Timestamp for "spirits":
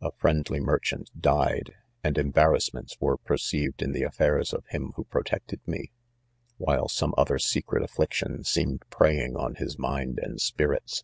10.40-11.02